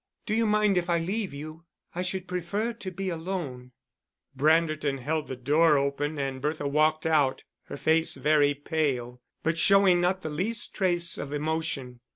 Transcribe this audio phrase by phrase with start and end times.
[0.25, 1.65] Do you mind if I leave you?
[1.93, 3.71] I should prefer to be alone."
[4.35, 10.01] Branderton held the door open and Bertha walked out, her face very pale, but showing
[10.01, 11.99] not the least trace of emotion.